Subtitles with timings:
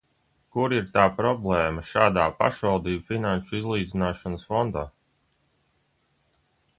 [0.55, 4.87] Kur ir tā problēma šādā pašvaldību finanšu izlīdzināšanas fondā?